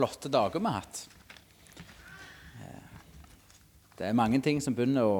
[0.00, 1.06] flotte dager vi har hatt.
[4.00, 5.16] Det er mange ting som begynner å,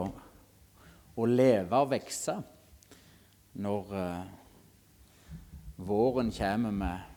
[1.21, 2.33] å leve og vokse
[3.61, 4.23] når uh,
[5.85, 7.11] våren kommer med,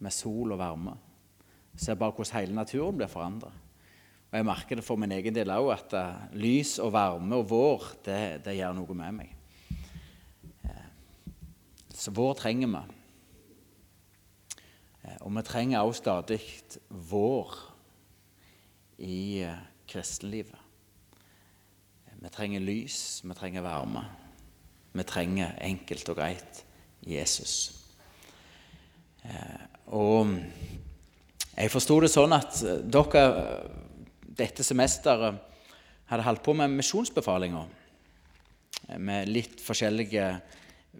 [0.00, 0.94] med, sol og varme.
[1.74, 3.52] Jeg ser bare hvordan hele naturen blir forandra.
[4.30, 7.50] Og jeg merker det for min egen del òg, at uh, lys og varme og
[7.52, 9.36] vår, det, det gjør noe med meg.
[10.64, 10.88] Uh,
[12.00, 12.99] så vår trenger vi.
[15.20, 16.40] Og vi trenger også stadig
[17.10, 17.54] vår
[18.98, 19.46] i
[19.88, 20.58] kristenlivet.
[22.20, 24.04] Vi trenger lys, vi trenger varme.
[24.92, 26.64] Vi trenger enkelt og greit
[27.06, 27.72] Jesus.
[29.24, 30.34] Eh, og
[31.56, 33.24] jeg forsto det sånn at dere
[34.40, 35.40] dette semesteret
[36.10, 37.66] hadde holdt på med misjonsbefalinger
[38.98, 40.26] med litt forskjellige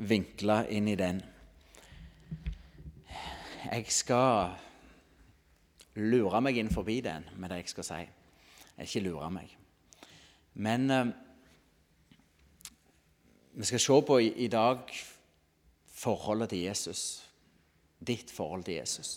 [0.06, 1.22] vinkler inn i den.
[3.70, 4.56] Jeg skal
[5.94, 7.98] lure meg inn forbi den med det jeg skal si.
[8.82, 9.52] Ikke lure meg.
[10.58, 11.12] Men eh,
[13.54, 14.90] vi skal se på i, i, dag
[16.00, 17.02] forholdet til Jesus.
[18.00, 19.12] Ditt forhold til Jesus.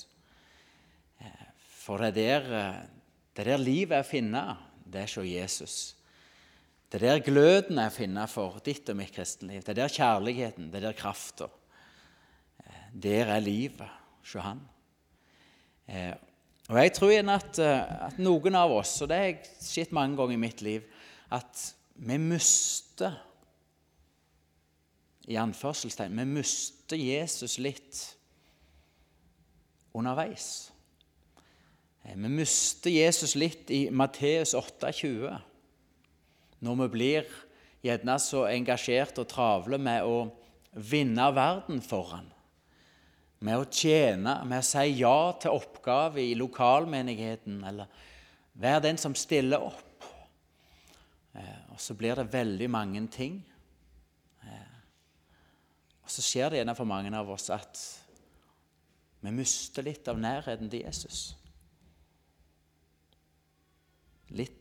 [1.17, 2.79] Eh, for det er der, eh,
[3.33, 4.45] det er der livet er å finne.
[4.85, 5.79] Det er hos Jesus.
[6.91, 9.65] Det er der gløden er å finne for ditt og mitt kristenliv.
[9.65, 11.49] Det er der kjærligheten, det er der krafta.
[12.61, 14.02] Eh, der er livet.
[14.23, 14.61] Se Han.
[15.87, 16.13] Eh,
[16.69, 20.37] og Jeg tror igjen at, at, noen av oss, og det har sett mange ganger
[20.37, 20.85] i mitt liv,
[21.33, 21.63] at
[21.99, 23.17] vi mister
[25.27, 27.99] i anførselstegn vi mister Jesus litt
[29.95, 30.71] underveis.
[32.03, 35.39] Eh, vi mister Jesus litt i Matteus 28,
[36.63, 37.33] når vi blir
[37.83, 40.17] gjerne så engasjert og travle med å
[40.73, 42.32] vinne verden for han.
[43.43, 47.89] Med å tjene, med å si ja til oppgave i lokalmenigheten, eller
[48.53, 50.07] være den som stiller opp.
[51.33, 53.41] Eh, og så blir det veldig mange ting.
[54.45, 54.77] Eh,
[56.05, 57.81] og så skjer det gjerne for mange av oss at
[59.23, 61.31] vi mister litt av nærheten til Jesus.
[64.33, 64.59] Litt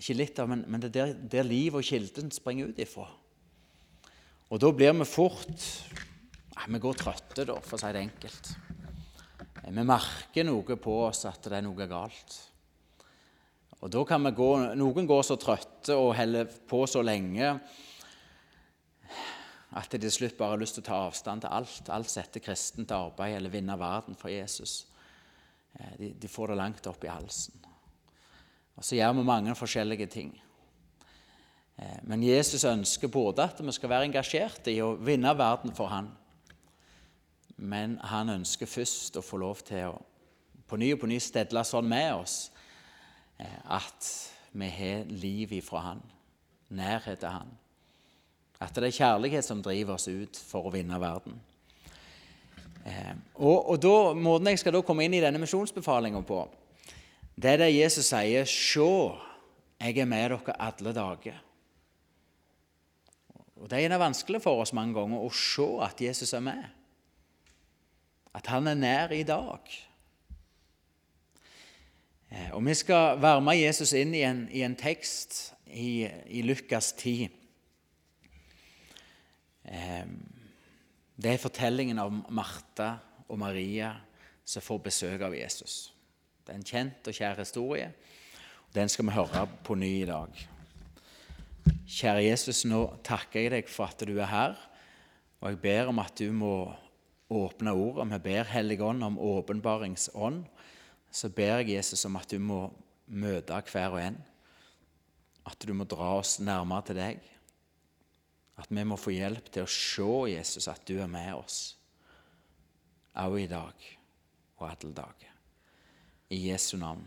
[0.00, 3.04] Ikke litt av, men, men det er der, der livet og kilden springer ut ifra.
[4.48, 5.66] Og da blir vi fort
[6.68, 8.52] Vi går trøtte, da, for å si det enkelt.
[9.62, 12.38] Eh, vi merker noe på oss at det er noe galt.
[13.80, 17.54] Og da kan vi gå, Noen går så trøtte og holder på så lenge
[19.70, 21.88] at de til slutt bare har lyst til å ta avstand til alt.
[21.94, 24.82] Alt setter kristent arbeid eller vinne verden for Jesus.
[25.78, 27.56] Eh, de, de, får det langt opp i halsen.
[28.76, 30.34] Og Så gjør vi mange forskjellige ting.
[31.78, 35.92] Eh, men Jesus ønsker både at vi skal være engasjerte i å vinne verden for
[35.92, 36.10] han,
[37.60, 39.98] men han ønsker først å få lov til å
[40.70, 42.34] på ny og på ny stedle sånn med oss
[43.40, 46.02] Eh, at vi har liv ifra Han,
[46.68, 47.52] nærhet til Han.
[48.60, 51.38] At det er kjærlighet som driver oss ut for å vinne verden.
[52.84, 56.42] Eh, og, og da, Måten jeg skal da komme inn i denne misjonsbefalinga på,
[57.40, 58.90] det er det Jesus sier Se,
[59.80, 61.38] jeg er med dere alle dager.
[63.60, 66.64] Og Det er vanskelig for oss mange ganger å se at Jesus er med.
[68.34, 69.72] At han er nær i dag.
[72.30, 76.42] Eh, og Vi skal være med Jesus inn i en, i en tekst i, i,
[76.42, 77.28] Lukas 10.
[79.64, 80.06] Eh,
[81.20, 82.94] det er fortellingen om Martha
[83.28, 83.96] og Maria
[84.44, 85.90] som får besøk av Jesus.
[86.46, 87.90] Det er en kjent og kjær historie.
[88.74, 90.46] Den skal vi høre på ny i dag.
[91.90, 94.54] Kjære Jesus, nå takker jeg deg for at du er her,
[95.40, 96.54] og jeg ber om at du må
[97.30, 98.08] åpne ordet.
[98.12, 100.44] Vi ber Helligånd om åpenbaringsånd
[101.10, 102.68] så ber jeg Jesus om at du må
[103.10, 104.18] møte hver og en.
[105.50, 107.24] At du må dra oss nærmere til deg.
[108.60, 111.58] At vi må få hjelp til å se, Jesus, at du er med oss,
[113.16, 113.86] også i dag
[114.60, 115.32] og alle dager.
[116.30, 117.02] I Jesu navn.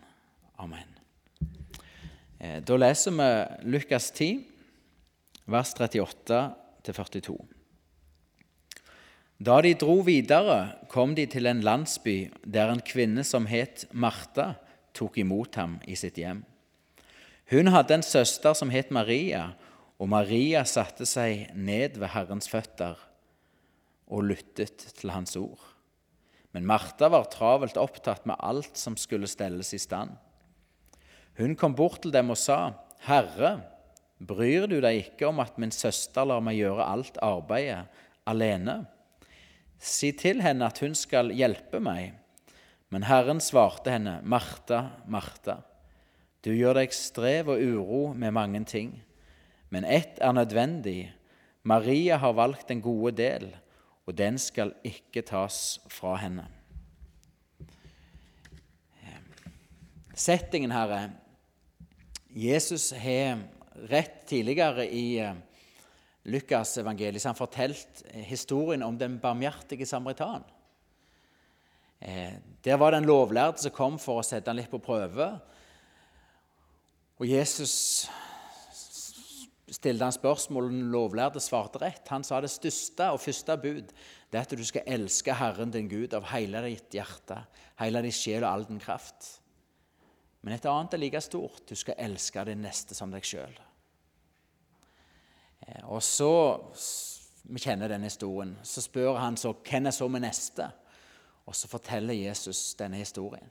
[0.60, 0.90] Amen.
[2.40, 3.30] Eh, da leser vi
[3.72, 4.42] Lukas 10,
[5.48, 7.38] vers 38-42.
[9.44, 14.54] Da de dro videre, kom de til en landsby der en kvinne som het Martha,
[14.96, 16.44] tok imot ham i sitt hjem.
[17.52, 19.50] Hun hadde en søster som het Maria,
[20.00, 22.96] og Maria satte seg ned ved Herrens føtter
[24.08, 25.60] og lyttet til hans ord.
[26.56, 30.14] Men Martha var travelt opptatt med alt som skulle stelles i stand.
[31.42, 32.78] Hun kom bort til dem og sa,
[33.10, 33.58] Herre,
[34.24, 37.90] bryr du deg ikke om at min søster lar meg gjøre alt arbeidet
[38.30, 38.84] alene?
[39.84, 42.14] Si til henne at hun skal hjelpe meg.
[42.94, 45.58] Men Herren svarte henne, Martha, Martha,
[46.46, 48.94] du gjør deg strev og uro med mange ting,
[49.74, 51.12] men ett er nødvendig.
[51.64, 53.48] Maria har valgt den gode del,
[54.06, 56.46] og den skal ikke tas fra henne.
[60.14, 61.14] Settingen her er
[62.34, 63.40] Jesus har
[63.90, 65.34] rett tidligere i eh,
[66.32, 70.46] Lukas evangeliet han fortalt historien om den barmhjertige samaritan.
[72.00, 72.34] Eh,
[72.64, 75.30] der var det en lovlærd som kom for å sette han litt på prøve.
[77.20, 77.74] Og Jesus
[79.74, 82.08] stilte han spørsmål, og den lovlærde svarte rett.
[82.12, 83.94] Han sa det største og første bud
[84.34, 87.38] det er at du skal elske Herren din Gud av hele ditt hjerte,
[87.78, 89.28] hele din sjel og all din kraft.
[90.42, 91.62] Men et annet er like stort.
[91.70, 93.54] Du skal elske din neste som deg sjøl.
[95.68, 96.34] Eh, og så
[97.44, 98.54] Vi kjenner denne historien.
[98.64, 100.70] Så spør han så hvem er så med neste?
[101.46, 103.50] Og så forteller Jesus denne historien.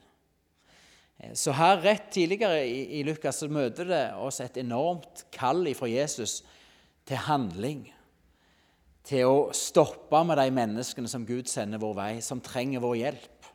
[1.19, 5.67] Eh, så her Rett tidligere i, i Lukas så møter det oss et enormt kall
[5.77, 6.41] fra Jesus
[7.05, 7.85] til handling.
[9.03, 13.49] Til å stoppe med de menneskene som Gud sender vår vei, som trenger vår hjelp.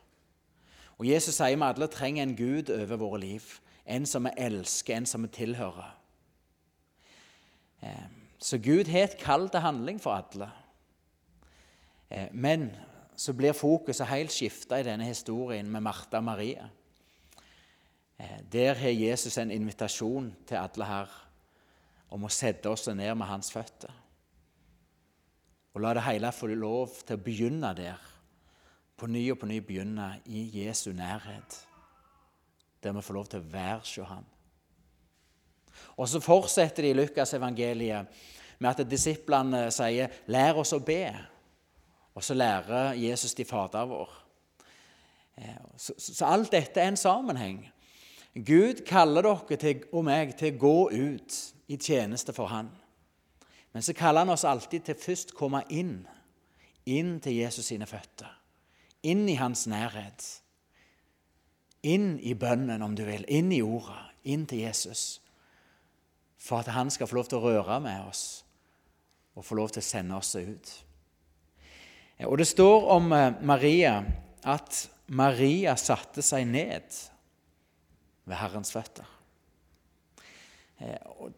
[0.99, 3.47] Og Jesus sier vi alle trenger en Gud over våre liv.
[3.89, 5.95] En som vi elsker, en som vi tilhører.
[7.81, 10.49] Eh, så Gud har et kall til handling for alle.
[12.09, 12.69] Eh, men
[13.19, 16.69] så blir fokuset helt skifta i denne historien med Martha og Maria.
[18.19, 21.17] Eh, der har Jesus en invitasjon til alle her
[22.09, 23.91] om å sette oss ned med hans føtter.
[25.73, 27.99] Og la det hele få lov til å begynne der.
[28.97, 31.59] På ny og på ny begynne i Jesu nærhet.
[32.83, 34.25] Der vi får lov til å være hos ham.
[35.97, 38.07] Og så fortsetter de i Lukas evangeliet
[38.59, 41.25] med at disiplene sier 'lær oss å be'.
[42.15, 44.09] Og så lærer Jesus de Fader vår.
[45.37, 47.71] Eh, så, alt dette er en sammenheng.
[48.33, 52.69] Gud kaller dere til, og meg til å gå ut i tjeneste for Han.
[53.73, 56.07] Men så kaller han oss alltid til først å komme inn.
[56.85, 58.31] Inn til Jesus sine føtter.
[59.03, 60.25] Inn i hans nærhet.
[61.83, 63.25] Inn i bønnen, om du vil.
[63.27, 63.99] Inn i ordet.
[64.23, 65.21] Inn til Jesus.
[66.39, 68.23] For at han skal få lov til å røre med oss
[69.35, 70.71] og få lov til å sende oss ut.
[72.27, 74.01] Og Det står om eh, Maria
[74.43, 76.97] at Maria satte seg ned
[78.27, 79.07] ved Herrens føtter.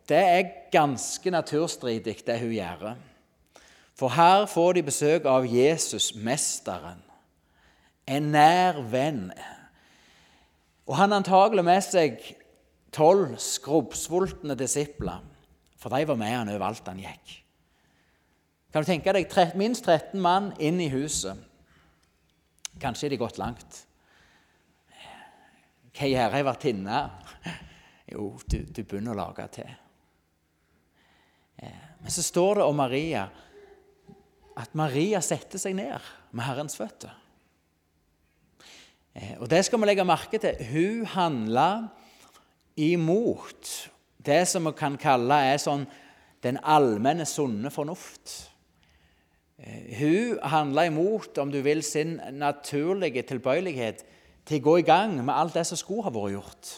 [0.07, 2.92] Det er ganske naturstridig, det hun gjør.
[3.98, 7.01] For her får de besøk av Jesus, mesteren,
[8.06, 9.31] en nær venn.
[10.86, 12.21] Og han antagelig med seg
[12.92, 15.22] tolv skrubbsultne disipler,
[15.80, 17.38] for de var med han overalt han gikk.
[18.72, 21.40] Kan du tenke deg minst 13 mann inn i huset?
[22.80, 23.82] Kanskje de gått langt.
[25.92, 27.00] Hva gjør ei vertinne?
[28.12, 29.72] Jo, du, du, begynner å lage til.
[31.64, 33.26] Eh, men så står det om Maria
[34.60, 37.14] at Maria setter seg ned med Herrens føtter.
[39.14, 40.60] Eh, og det skal vi legge merke til.
[40.72, 41.68] Hun handla
[42.80, 43.90] imot
[44.22, 45.88] det som vi kan kalle er sånn
[46.42, 48.52] den allmenne sunne fornuft.
[49.62, 54.06] Eh, hun handla imot, om du vil, sin naturlige tilbøyelighet
[54.46, 56.72] til å gå i gang med alt det som skulle ha vært gjort.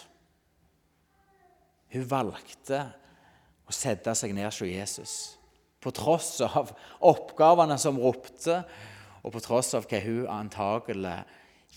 [1.94, 2.82] Hun valgte
[3.70, 5.14] å sette seg ned hos Jesus,
[5.80, 6.74] på tross av
[7.04, 8.64] oppgavene som ropte,
[9.24, 11.22] og på tross av hva hun antagelig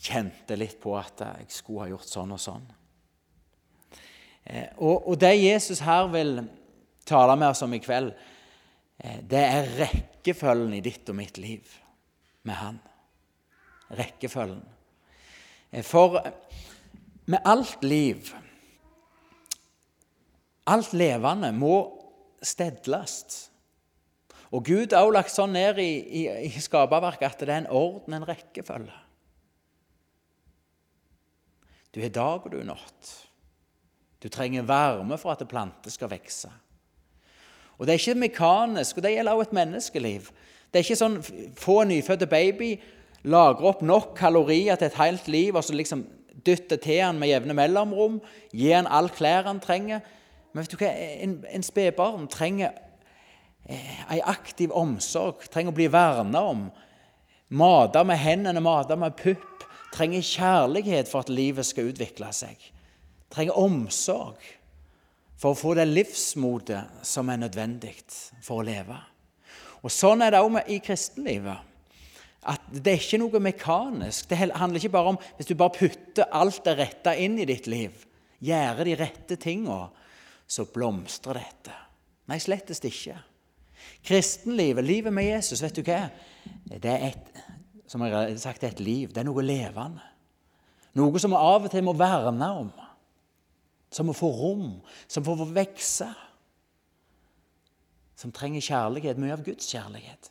[0.03, 2.67] kjente litt på at jeg skulle ha gjort sånn og sånn.
[4.47, 6.39] Eh, og, og det Jesus her vil
[7.07, 8.15] tale med oss om i kveld,
[8.99, 11.69] Eh, det er rekkefølgen i ditt og mitt liv
[12.49, 12.81] med Han.
[13.97, 14.65] Rekkefølgen.
[15.71, 16.21] Eh, for
[17.27, 18.35] med alt liv
[20.67, 21.77] Alt levende må
[22.43, 23.51] stedles.
[24.51, 27.69] Og Gud har også lagt sånn ned i, i, i skaperverket at det er en
[27.71, 28.97] orden, en rekkefølge.
[31.95, 33.13] Du er dag, og du er natt.
[34.27, 36.51] Du trenger varme for at planter skal vokse.
[37.79, 40.31] Og Det er ikke mekanisk, og det gjelder også et menneskeliv.
[40.73, 41.21] Det er ikke sånn
[41.61, 42.73] få nyfødte baby,
[43.23, 46.03] lager opp nok kalorier til et helt liv og så liksom
[46.47, 48.19] dytter til han med jevne mellomrom,
[48.51, 50.03] gir han all klær han trenger.
[50.53, 50.91] Men vet du hva?
[50.91, 52.75] en, en spedbarn trenger
[53.69, 56.67] ei en aktiv omsorg, trenger å bli verna om.
[57.49, 59.67] Mata med hendene, mata med pupp.
[59.95, 62.59] Trenger kjærlighet for at livet skal utvikle seg.
[63.37, 64.41] Trenger omsorg
[65.37, 67.93] for å få det livsmotet som er nødvendig
[68.41, 68.97] for å leve.
[69.85, 71.73] Og Sånn er det òg i kristenlivet.
[72.47, 74.29] at det er ikke noe mekanisk.
[74.29, 77.67] Det handler ikke bare om hvis du bare putter alt det rette inn i ditt
[77.67, 77.91] liv,
[78.39, 79.89] gjør de rette tinga,
[80.47, 81.75] så blomstrer dette.
[82.31, 83.17] Nei, slettest ikke.
[84.07, 86.05] Kristenlivet, livet med Jesus, vet du hva?
[86.71, 87.43] Det er et,
[87.91, 89.11] som jeg har sagt, et liv.
[89.11, 90.03] Det er noe levende.
[90.95, 92.71] Noe som vi av og til må verne om.
[93.91, 94.71] Som må få rom,
[95.09, 96.09] som får vokse.
[98.17, 100.31] Som trenger kjærlighet, mye av Guds kjærlighet.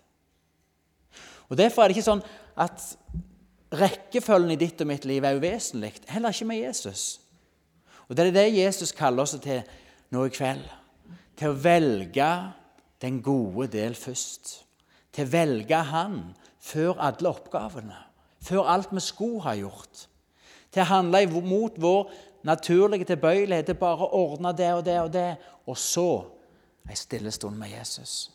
[1.49, 2.23] Og Derfor er det ikke sånn
[2.57, 2.83] at
[3.75, 5.93] rekkefølgen i ditt og mitt liv er uvesentlig.
[6.09, 7.05] Heller ikke med Jesus.
[8.07, 9.61] Og Det er det Jesus kaller oss til
[10.13, 10.65] nå i kveld.
[11.35, 12.29] Til å velge
[13.01, 14.61] den gode del først.
[15.13, 16.19] Til å velge Han
[16.59, 17.97] før alle oppgavene.
[18.41, 20.07] Før alt vi skulle ha gjort.
[20.71, 22.09] Til å handle imot vår
[22.45, 25.29] naturlige tilbøyelighet til bare å ordne det og det og det,
[25.65, 26.09] og så
[26.85, 28.31] ei stille stund med Jesus.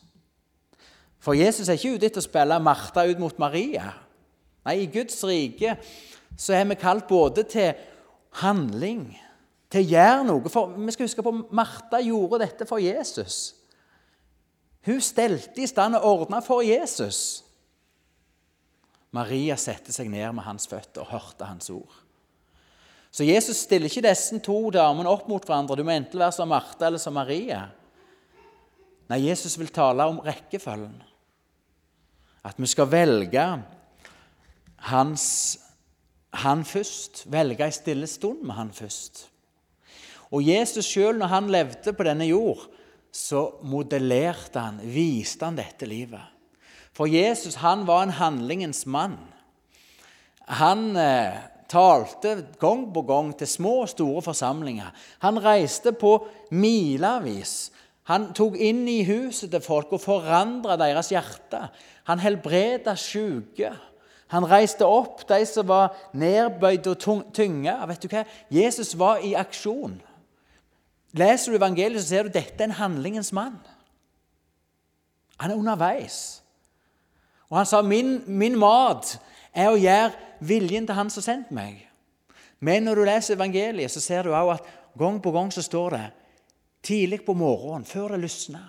[1.21, 3.93] For Jesus er ikke ute etter å spille Martha ut mot Maria.
[4.67, 5.76] Nei, i Guds rike
[6.37, 7.75] så er vi kalt både til
[8.40, 9.05] handling,
[9.71, 10.52] til å gjøre noe.
[10.52, 13.55] For vi skal huske på Martha gjorde dette for Jesus.
[14.88, 17.45] Hun stelte i stand og ordna for Jesus.
[19.12, 22.00] Maria satte seg ned med hans føtter og hørte hans ord.
[23.11, 25.76] Så Jesus stiller ikke disse to damene opp mot hverandre.
[25.76, 27.64] Du må enten være som Martha eller som Maria.
[29.11, 31.00] Nei, Jesus vil tale om rekkefølgen.
[32.47, 33.47] At vi skal velge
[34.90, 35.25] hans,
[36.38, 37.25] han først.
[37.33, 39.26] Velge ei stille stund med han først.
[40.31, 42.69] Og Jesus sjøl, når han levde på denne jord,
[43.11, 46.23] så modellerte han, viste han dette livet.
[46.95, 49.19] For Jesus han var en handlingens mann.
[50.61, 51.35] Han eh,
[51.70, 54.90] talte gang på gang til små og store forsamlinger.
[55.22, 56.16] Han reiste på
[56.50, 57.70] milevis.
[58.10, 61.62] Han tok inn i huset til folk og forandra deres hjerte.
[62.10, 63.70] Han helbreda syke.
[64.30, 67.74] Han reiste opp de som var nedbøyd og tynge.
[67.90, 68.24] Vet du hva?
[68.50, 69.98] Jesus var i aksjon.
[71.18, 73.58] Leser du evangeliet, så ser du at dette er en handlingens mann.
[75.42, 76.42] Han er underveis.
[77.50, 79.16] Og han sa min, min mat
[79.50, 81.87] er å gjøre viljen til Han som sendte meg.
[82.61, 85.97] Men når du leser evangeliet, så ser du også at gang på gang så står
[85.97, 86.06] det
[86.82, 88.62] Tidlig på morgenen, før det lysna,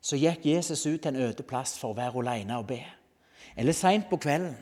[0.00, 2.84] så gikk Jesus ut til en øde plass for å være alene og be.
[3.58, 4.54] Eller seint på kvelden.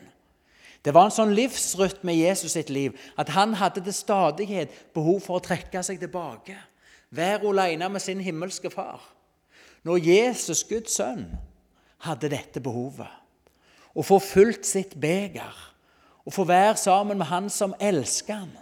[0.81, 5.19] Det var en sånn livsrytme i Jesus sitt liv at han hadde til stadighet behov
[5.25, 6.57] for å trekke seg tilbake.
[7.13, 9.03] Være alene med sin himmelske far.
[9.85, 11.27] Når Jesus, Guds sønn,
[12.05, 13.11] hadde dette behovet.
[13.97, 15.53] Å få fulgt sitt beger.
[16.27, 18.55] Å få være sammen med han som elsker ham.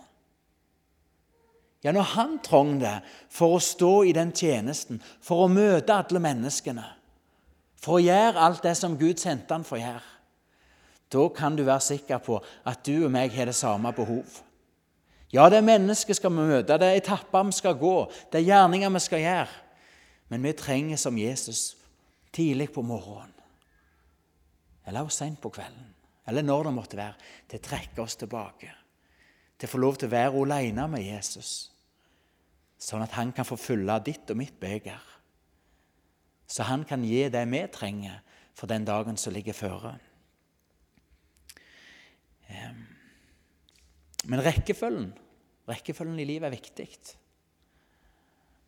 [1.86, 2.96] Ja, når han trengte det
[3.34, 6.86] for å stå i den tjenesten, for å møte alle menneskene,
[7.78, 10.12] for å gjøre alt det som Gud sendte han for å gjøre,
[11.14, 14.42] da kan du være sikker på at du og meg har det samme behov.
[15.34, 17.96] Ja, det er mennesker skal møte, det er etapper vi skal gå,
[18.34, 19.62] det er gjerninger vi skal gjøre.
[20.34, 21.76] Men vi trenger som Jesus
[22.34, 23.34] tidlig på morgenen,
[24.86, 25.92] eller også sent på kvelden,
[26.26, 28.72] eller når det måtte være, til å trekke oss tilbake.
[29.56, 31.54] Til å få lov til å være alene med Jesus
[32.86, 35.02] sånn at han kan få fylle ditt og mitt beger.
[36.46, 38.20] Så han kan gi det vi trenger
[38.56, 39.96] for den dagen som ligger føre.
[44.26, 45.12] Men rekkefølgen,
[45.70, 46.88] rekkefølgen i livet er viktig.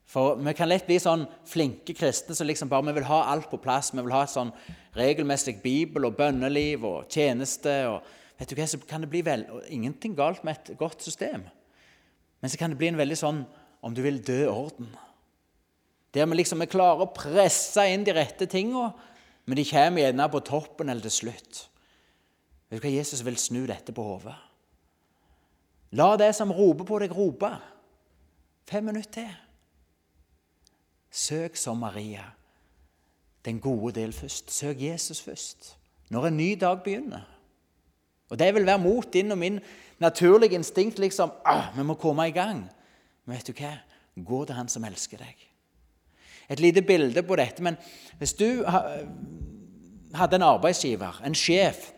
[0.07, 3.49] For Vi kan lett bli sånn flinke kristne som liksom bare vi vil ha alt
[3.51, 3.91] på plass.
[3.91, 4.53] Vi vil ha et sånn
[4.95, 7.75] regelmessig bibel og bønneliv og tjeneste.
[7.91, 8.03] og
[8.39, 11.43] vet du hva, så kan det bli vel, Ingenting galt med et godt system.
[12.39, 13.45] Men så kan det bli en veldig sånn
[13.83, 14.89] om du vil, dø orden.
[16.13, 18.93] Der vi liksom er klare å presse inn de rette tinga,
[19.45, 21.67] men de kommer gjerne på toppen eller til slutt.
[22.69, 24.35] Vet du hva Jesus vil snu dette på hodet?
[25.95, 27.51] La det som roper på deg, rope.
[28.67, 29.35] Fem minutter til.
[31.17, 32.23] Søk som Maria.
[33.45, 34.51] Den gode del først.
[34.51, 35.77] Søk Jesus først.
[36.09, 37.21] Når en ny dag begynner.
[38.29, 39.59] Og Det vil være mot din og min
[39.99, 40.99] naturlige instinkt.
[40.99, 42.69] liksom, ah, Vi må komme i gang.
[43.25, 43.77] Men vet du hva?
[44.25, 45.35] Gå til han som elsker deg.
[46.49, 47.63] Et lite bilde på dette.
[47.63, 47.77] Men
[48.17, 48.63] hvis du
[50.13, 51.93] hadde en arbeidsgiver, en sjef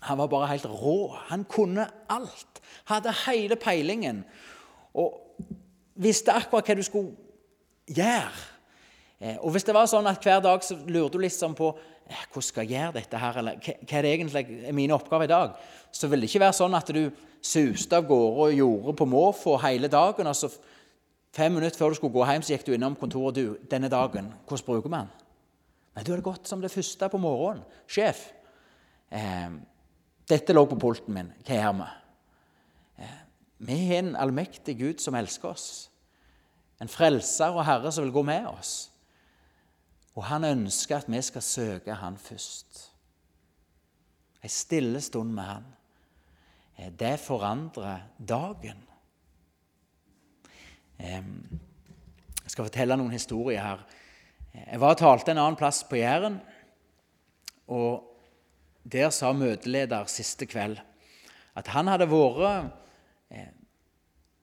[0.00, 1.16] Han var bare helt rå.
[1.16, 2.60] Han kunne alt.
[2.84, 4.24] Hadde hele peilingen.
[4.94, 5.40] Og
[5.94, 7.16] visste akkurat hva du skulle
[7.90, 8.44] gjøre.
[9.20, 12.24] Eh, og hvis det var sånn at hver dag så lurte du liksom på eh,
[12.30, 15.32] hvordan skal jeg gjøre dette her, eller hva er det egentlig er mine oppgaver i
[15.32, 15.58] dag,
[15.94, 17.04] så vil det ikke være sånn at du
[17.44, 20.30] suste av gårde og gjorde på måfå hele dagen.
[20.30, 20.56] og
[21.34, 23.34] Fem minutter før du skulle gå hjem, så gikk du innom kontoret.
[23.34, 25.10] du, denne dagen, Hvordan bruker man
[25.94, 27.62] Nei, Du hadde gått som det første på morgenen.
[27.86, 28.32] Sjef.
[29.10, 29.50] Eh,
[30.26, 31.32] Dette lå på pulten min.
[31.46, 31.88] Hva gjør vi?
[33.04, 33.18] Eh,
[33.58, 35.90] vi har en allmektig Gud som elsker oss.
[36.84, 38.74] En frelser og herre som vil gå med oss.
[40.14, 42.90] Og han ønsker at vi skal søke han først.
[44.44, 45.64] En stille stund med han.
[46.76, 48.82] Eh, det forandrer dagen.
[50.98, 53.80] Jeg skal fortelle noen historier her.
[54.54, 56.38] Jeg var og talte en annen plass på Jæren.
[57.66, 58.10] og
[58.84, 60.78] Der sa møteleder siste kveld
[61.56, 62.70] at han hadde vært
[63.30, 63.50] eh,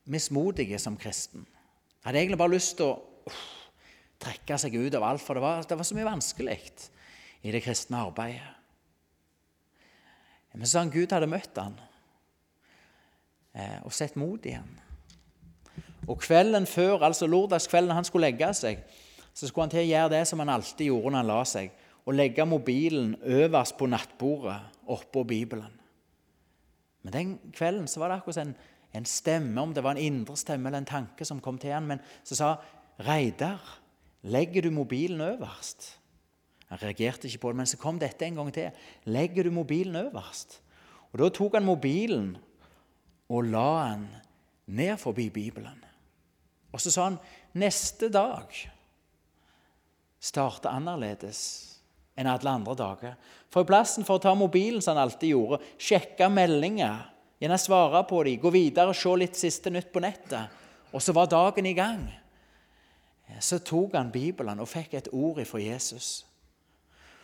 [0.06, 1.46] mismodig som kristen.
[2.02, 3.44] Han hadde egentlig bare lyst til å uh,
[4.22, 6.58] trekke seg ut av alt, for det var, det var så mye vanskelig
[7.46, 8.58] i det kristne arbeidet.
[10.54, 11.78] Men så sa han Gud hadde møtt han
[13.56, 14.74] eh, og sett mot i han.
[16.10, 18.82] Og kvelden før, altså lørdagskvelden han skulle legge seg,
[19.32, 21.72] så skulle han til å gjøre det som han alltid gjorde når han la seg,
[22.02, 24.58] og legge mobilen øverst på nattbordet
[24.92, 25.72] oppå Bibelen.
[27.02, 28.56] Men den kvelden så var det akkurat en,
[28.94, 31.88] en stemme, om det var en indre stemme eller en tanke som kom til han,
[31.88, 32.50] men så sa
[33.02, 33.62] Reidar,
[34.28, 35.98] legger du mobilen øverst?
[36.72, 38.84] Han reagerte ikke på det, men så kom dette en gang til.
[39.12, 40.62] Legger du mobilen øverst?
[41.12, 42.38] Og Da tok han mobilen
[43.30, 44.06] og la den
[44.68, 45.84] ned forbi Bibelen.
[46.72, 47.20] Og så sa han
[47.60, 48.56] neste dag
[50.22, 51.42] starte annerledes
[52.16, 53.18] enn alle andre dager.
[53.52, 57.11] For i plassen for å ta mobilen, som han alltid gjorde, sjekke meldinger,
[57.42, 60.60] gjerne svare på dem, gå videre og se litt siste nytt på nettet,
[60.92, 62.04] og så var dagen i gang,
[63.42, 66.26] så tok han Bibelen og fikk et ord fra Jesus.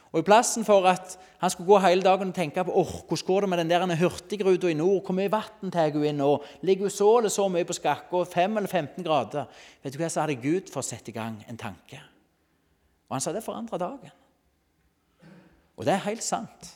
[0.07, 3.27] Og I plassen for at han skulle gå hele dagen og tenke på oh, hvordan
[3.27, 6.29] går det med den der hurtigruta i nord, hvor mye vann tar hun inn nå,
[6.63, 9.45] ligger hun så eller så mye på skakka, og 5 eller 15 grader
[9.83, 11.99] Vet du hva, Så hadde Gud fått sette i gang en tanke.
[13.07, 14.15] Og han sa det forandra dagen.
[15.77, 16.71] Og det er helt sant.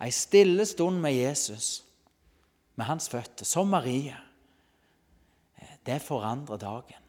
[0.00, 1.84] Ei stille stund med Jesus,
[2.78, 4.14] med hans føtter, som Marie,
[5.86, 7.04] det forandrer dagen.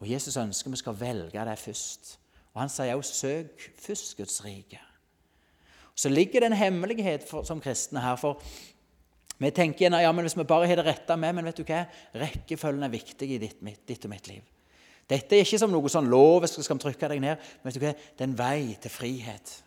[0.00, 2.18] Og Jesus ønsker vi skal velge det først.
[2.54, 4.80] Og han sier også 'søk først Guds rike'.
[5.94, 8.16] Så ligger det en hemmelighet for, som kristne her.
[8.16, 8.42] for
[9.38, 11.86] vi tenker ja, men hvis vi bare har det rette med, men vet du hva?
[12.14, 14.42] rekkefølgen er viktig i ditt, mitt, ditt og mitt liv.
[15.10, 17.36] Dette er ikke som noe sånn lovisk skal, skal trykke deg ned.
[17.36, 17.92] men vet du hva?
[17.92, 19.64] Det er en vei til frihet.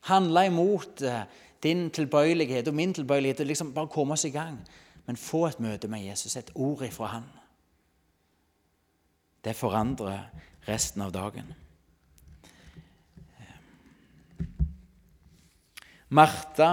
[0.00, 1.22] Handle imot uh,
[1.66, 4.60] din tilbøyelighet og min tilbøyelighet til liksom bare komme oss i gang.
[5.06, 7.28] Men få et møte med Jesus, et ord ifra Han.
[9.44, 10.26] Det forandrer
[10.66, 11.54] resten av dagen.
[16.08, 16.70] Martha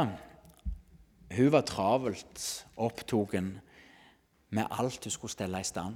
[1.33, 2.41] hun var travelt
[2.77, 3.33] opptatt
[4.53, 5.95] med alt hun skulle stelle i stand.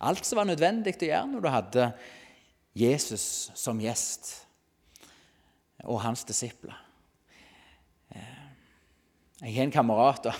[0.00, 1.90] Alt som var nødvendig å gjøre når du hadde
[2.74, 4.32] Jesus som gjest
[5.84, 6.83] og hans disipler.
[9.42, 10.34] Jeg har en kamerat, og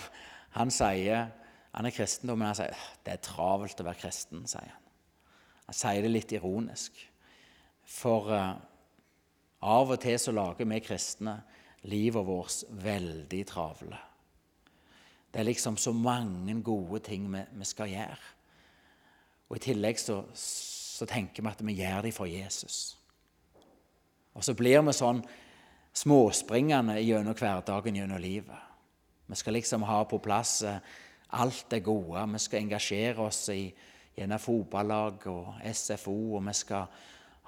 [0.55, 1.27] han sier
[1.75, 4.45] han er kristen, men han sier det er travelt å være kristen.
[4.47, 4.83] sier Han
[5.65, 6.93] Han sier det litt ironisk.
[7.83, 8.55] For uh,
[9.65, 11.39] av og til så lager vi kristne
[11.89, 13.97] livet vårt veldig travle.
[15.31, 18.29] Det er liksom så mange gode ting vi, vi skal gjøre.
[19.49, 22.95] Og I tillegg så, så, tenker vi at vi gjør det for Jesus.
[24.33, 25.19] Og så blir vi sånn
[25.95, 28.64] småspringende gjennom hverdagen, gjennom livet.
[29.27, 30.77] Vi skal liksom ha på plass eh,
[31.29, 32.23] alt det gode.
[32.33, 33.73] Vi skal engasjere oss i
[34.15, 36.85] gjennom fotballag og SFO, og vi skal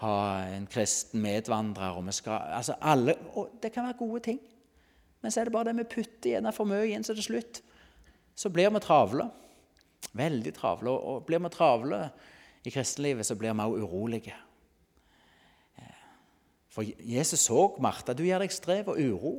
[0.03, 0.15] ha
[0.51, 1.95] en kristen medvandrer.
[1.95, 4.39] og vi skal, altså alle, og Det kan være gode ting,
[5.21, 7.61] men så er det bare det vi putter gjerne for mye inn, så til slutt
[8.37, 9.29] så blir vi travle.
[10.13, 10.91] Veldig travle.
[10.91, 12.09] Og blir vi travle
[12.63, 14.35] i kristenlivet, så blir vi også urolige.
[16.69, 19.33] For Jesus så Martha, du gir deg strev og uro.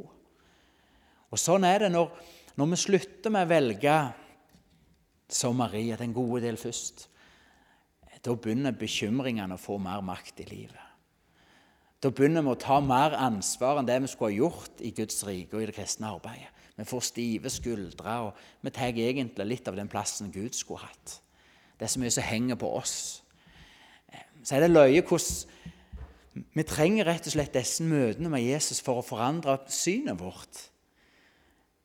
[1.29, 2.11] Og sånn er det når,
[2.57, 3.97] når vi slutter med å velge
[5.29, 7.07] som Maria, den gode del først.
[8.25, 10.85] Da begynner bekymringene å få mer makt i livet.
[11.99, 15.21] Da begynner vi å ta mer ansvar enn det vi skulle ha gjort i Guds
[15.27, 16.53] rike og i det kristne arbeidet.
[16.79, 21.17] Vi får stive skuldre, og vi tar egentlig litt av den plassen Gud skulle hatt.
[21.75, 22.95] Det er så mye som henger på oss.
[24.47, 29.01] Så er det løye hvordan vi trenger rett og slett disse møtene med Jesus for
[29.01, 30.69] å forandre synet vårt.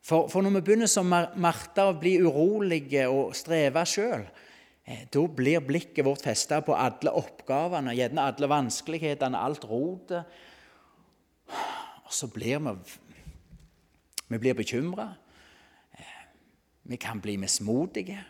[0.04, 4.26] For, for når vi begynner som Martha å bli urolige og streve sjøl,
[4.84, 10.28] eh, da blir blikket vårt festa på alle oppgavene, gjerne alle vanskelighetene, alt rotet.
[12.04, 12.76] Og så blir vi
[14.34, 15.12] vi blir bekymra.
[16.84, 18.24] Vi kan bli mismodige.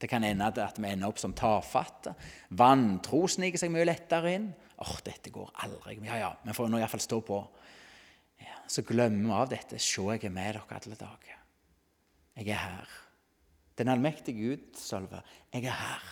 [0.00, 2.14] Det kan ende at vi ender opp som tafatte.
[2.58, 4.48] Vantro sniker seg mye lettere inn.
[4.82, 6.00] Åh, dette går aldri.
[6.02, 7.38] Ja, ja, vi får nå iallfall stå på.
[8.42, 9.78] Ja, Så glemmer vi av dette.
[9.78, 11.38] Se, jeg er med dere alle dager.
[12.36, 12.98] Jeg er her.
[13.78, 16.08] Den allmektige Gud, Sølve, jeg er her.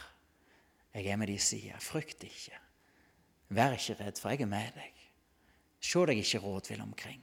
[0.95, 1.79] Jeg er med de sida.
[1.79, 2.57] Frykt ikke.
[3.51, 5.03] Vær ikke redd, for jeg er med deg.
[5.81, 7.21] Se deg ikke rådvill omkring.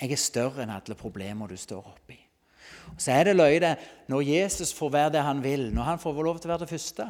[0.00, 2.16] Jeg er større enn alle problemer du står oppi.
[2.96, 3.74] Så er det løye
[4.08, 6.72] når Jesus får være det han vil, når han får lov til å være det
[6.72, 7.06] første,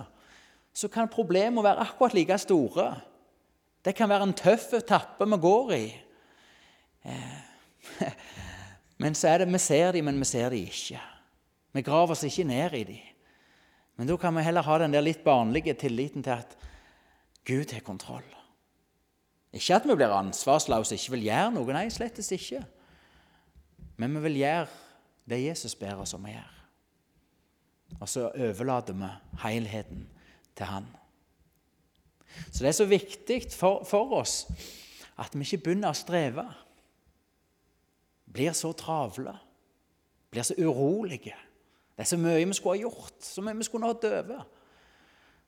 [0.74, 2.88] så kan problemene være akkurat like store.
[3.84, 5.84] Det kan være en tøff etappe vi går i.
[7.04, 8.10] Eh,
[9.02, 11.00] men så er det, vi ser dem, men vi ser dem ikke.
[11.72, 13.06] Vi graver oss ikke ned i dem.
[13.96, 16.56] Men da kan vi heller ha den der litt barnlige tilliten til at
[17.44, 18.26] Gud har kontroll.
[19.52, 21.74] Ikke at vi blir ansvarsløse og ikke vil gjøre noe.
[21.74, 22.62] Nei, slettes ikke.
[24.00, 24.68] Men vi vil gjøre
[25.30, 26.56] det Jesus ber oss om å gjøre.
[27.98, 29.10] Og så overlater vi
[29.42, 30.06] helheten
[30.56, 30.86] til Han.
[32.50, 34.44] Så det er så viktig for, for oss
[35.20, 36.46] at vi ikke begynner å streve.
[38.32, 39.34] Blir så travle.
[40.30, 41.36] Blir så urolige.
[41.96, 44.38] Det er så mye vi skulle ha gjort, så mye vi skulle ha døve.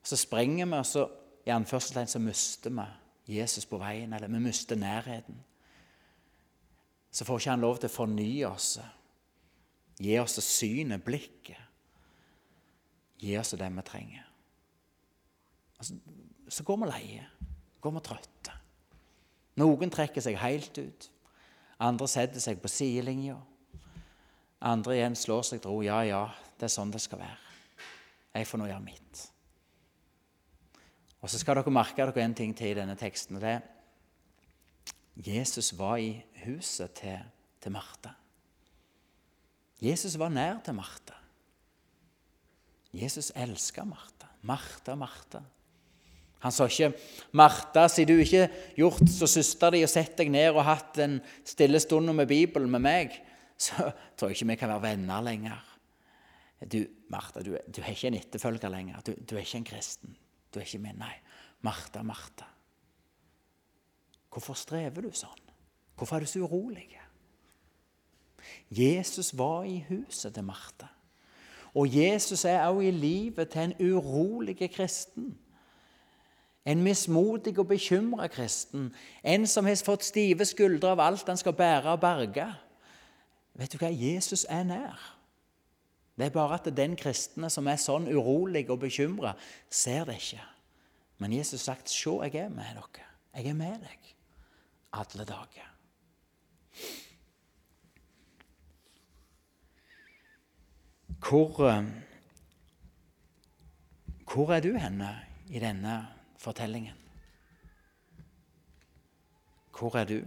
[0.03, 1.07] Så sprenger vi, og så
[1.45, 5.39] i anførselstegn så mister vi Jesus på veien, eller vi mister nærheten.
[7.11, 8.79] Så får ikke han lov til å fornye oss,
[10.01, 11.59] gi oss synet, blikket.
[13.23, 14.29] Gi oss det vi trenger.
[16.49, 17.25] Så går vi leie,
[17.81, 18.55] går vi trøtte.
[19.61, 21.09] Noen trekker seg helt ut,
[21.83, 23.35] andre setter seg på sidelinja.
[24.63, 25.83] Andre igjen slår seg til ro.
[25.83, 26.23] Ja, ja,
[26.59, 27.39] det er sånn det skal være.
[28.33, 29.23] Jeg får nå gjøre mitt.
[31.23, 33.37] Og så skal dere merke dere en ting til i denne teksten.
[33.37, 33.69] og det er
[35.13, 37.19] Jesus var i huset til,
[37.61, 38.15] til Martha.
[39.83, 41.19] Jesus var nær til Martha.
[42.93, 44.31] Jesus elska Martha.
[44.41, 45.43] Martha, Martha.
[46.43, 46.93] Han sa ikke
[47.31, 51.21] 'Martha, siden du ikke gjort som søster di og sett deg ned og hatt en
[51.45, 53.19] stille stund med Bibelen med meg',
[53.57, 55.69] så tror jeg ikke vi kan være venner lenger.
[56.71, 59.01] Du, Martha, du, du er ikke en etterfølger lenger.
[59.01, 60.17] Du, du, er ikke en kristen.
[60.53, 60.99] Du er ikke min.
[60.99, 61.15] Nei.
[61.61, 62.47] Martha, Martha.
[64.31, 65.41] Hvorfor strever du sånn?
[65.95, 66.87] Hvorfor er du så urolig?
[68.71, 70.89] Jesus var i huset til Martha.
[71.73, 75.33] Og Jesus er også i livet til en urolig kristen.
[76.65, 78.93] En mismodig og bekymra kristen.
[79.23, 82.47] En som har fått stive skuldre av alt han skal bære og berge.
[83.59, 83.91] Vet du hva?
[83.91, 85.01] Jesus er nær.
[86.17, 89.33] Det er bare at den kristne som er sånn urolig og bekymra,
[89.69, 90.43] ser det ikke.
[91.17, 93.05] Men Jesus har sagt, 'Se, jeg er med dere.
[93.33, 94.15] Jeg er med deg
[94.93, 95.69] alle dager'.
[101.19, 101.85] Hvor, eh,
[104.33, 106.12] hvor er du henne i denne
[106.43, 106.99] fortellingen?
[109.73, 110.19] Hvor er du?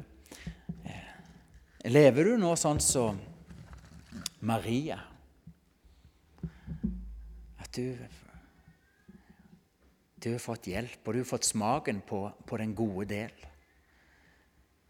[1.86, 3.18] Lever du nå sånn som
[4.48, 4.98] Maria?
[7.62, 7.94] At du,
[10.18, 13.46] du har fått hjelp, og du har fått smaken på, på den gode del.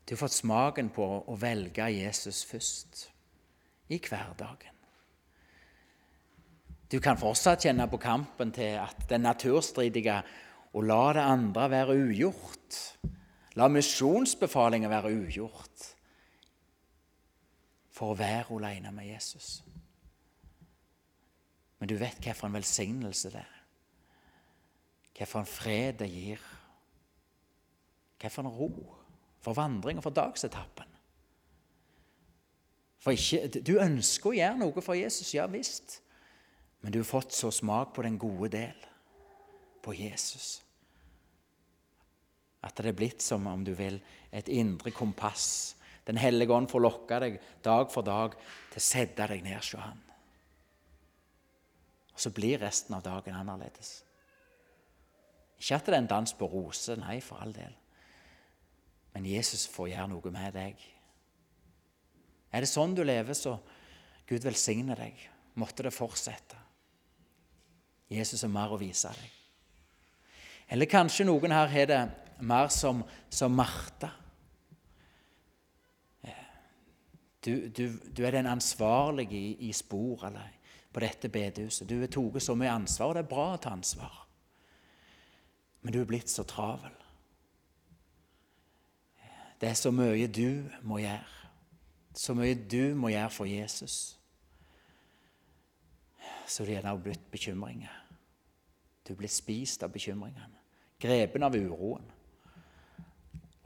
[0.06, 3.04] Du har fått smaken på å velge Jesus først
[3.92, 4.72] i hverdagen.
[6.86, 10.20] Du kan fortsatt kjenne på kampen til at den naturstridige
[10.76, 12.80] og la det andre være ugjort.
[13.56, 15.86] La misjonsbefalinger være ugjort
[17.96, 19.62] for å være alene med Jesus.
[21.80, 23.54] Men du vet hvilken velsignelse det er.
[25.16, 26.44] Hvilken fred det gir.
[28.20, 28.68] Hvilken ro
[29.40, 30.92] for vandring og for dagsetappen.
[32.98, 36.00] For ikke, Du ønsker å gjøre noe for Jesus, ja visst,
[36.82, 38.86] men du har fått så smak på den gode del,
[39.82, 40.65] på Jesus,
[42.66, 44.00] at det er blitt som om du vil,
[44.34, 45.76] et indre kompass
[46.06, 48.34] den hellige ånd får lokke deg dag for dag
[48.70, 50.02] til å sette deg ned hos Han.
[52.14, 53.90] Og så blir resten av dagen annerledes.
[55.58, 57.74] Ikke at det er en dans på roser, nei, for all del.
[59.16, 60.84] Men Jesus får gjøre noe med deg.
[62.52, 63.56] Er det sånn du lever, så
[64.28, 65.18] Gud velsigne deg.
[65.58, 66.60] Måtte det fortsette.
[68.12, 69.34] Jesus er mer å vise deg.
[70.70, 72.00] Eller kanskje noen her har det
[72.40, 74.10] mer som, som Martha.
[77.46, 80.50] Du, du, du er den ansvarlige i, i spor eller
[80.92, 81.88] på dette bedehuset.
[81.88, 84.22] Du har tatt så mye ansvar, og det er bra å ta ansvar.
[85.82, 86.94] Men du er blitt så travel.
[89.60, 91.50] Det er så mye du må gjøre.
[92.16, 94.16] Så mye du må gjøre for Jesus.
[96.48, 97.92] Så det er nå blitt bekymringer.
[99.06, 100.64] Du er blitt spist av bekymringene.
[100.98, 102.08] Grepen av uroen.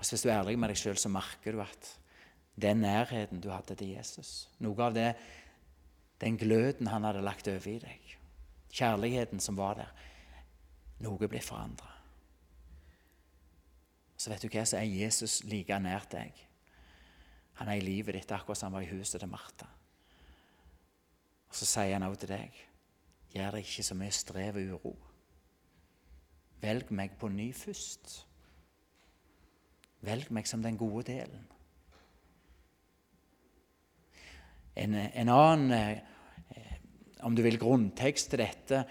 [0.01, 1.91] Og Hvis du er ærlig med deg sjøl, så merker du at
[2.61, 4.49] den nærheten du hadde til Jesus.
[4.65, 5.11] Noe av det,
[6.21, 8.15] den gløden han hadde lagt over i deg.
[8.73, 9.93] Kjærligheten som var der.
[11.05, 11.93] Noe blir forandra.
[14.17, 16.33] Så vet du hva, så er Jesus like nær deg.
[17.61, 19.69] Han er i livet ditt akkurat som han var i huset til Martha.
[21.49, 22.61] Og så sier han òg til deg
[23.35, 24.95] gjør deg ikke så mye strev og uro.
[26.61, 28.25] Velg meg på ny først.
[30.07, 31.43] Velg meg som den gode delen.
[34.81, 36.77] En, en annen, eh,
[37.27, 38.85] om du vil, grunntekst til dette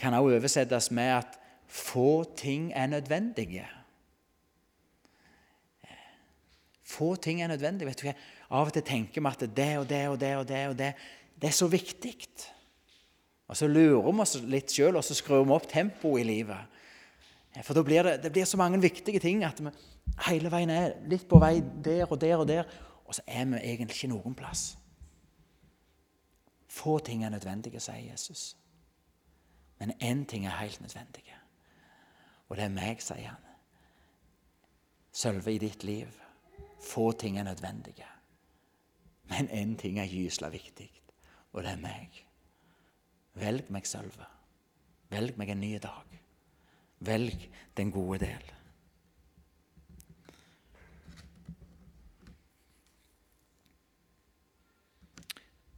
[0.00, 3.66] kan også oversettes med at få ting er nødvendige.
[6.86, 7.86] Få ting er nødvendige.
[7.86, 8.12] vet du?
[8.50, 10.92] Av og til tenker vi at det og det og det og det og det,
[11.34, 12.14] det er så viktig.
[13.48, 16.82] Og Så lurer vi oss litt sjøl, og så skrur vi opp tempoet i livet.
[17.64, 19.70] For da blir det, det blir så mange viktige ting at vi
[20.26, 22.68] hele veien er litt på vei der og der og der,
[23.06, 24.76] og så er vi egentlig ikke noen plass.
[26.68, 28.56] Få ting er nødvendige, sier Jesus.
[29.78, 31.24] Men én ting er helt nødvendig,
[32.48, 33.42] og det er meg, sier han.
[35.12, 36.12] Sølve i ditt liv.
[36.82, 38.04] Få ting er nødvendige.
[39.24, 40.90] Men én ting er gysla viktig,
[41.52, 42.26] og det er meg.
[43.34, 44.28] Velg meg, Sølve.
[45.10, 46.20] Velg meg en ny dag.
[47.00, 48.52] Velg den gode del.